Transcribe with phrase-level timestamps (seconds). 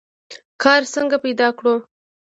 [0.63, 1.75] کار څنګه پیدا کړو؟